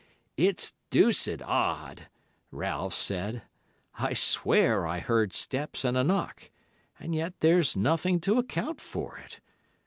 "'It's 0.35 0.73
deuced 0.89 1.43
odd,' 1.43 2.09
Ralph 2.49 2.95
said. 2.95 3.43
'I 3.99 4.15
swear 4.15 4.87
I 4.87 4.97
heard 4.97 5.31
steps 5.31 5.85
and 5.85 5.95
a 5.95 6.03
knock, 6.03 6.49
and 6.99 7.13
yet 7.13 7.39
there's 7.41 7.77
nothing 7.77 8.19
to 8.21 8.39
account 8.39 8.81
for 8.81 9.19
it. 9.19 9.41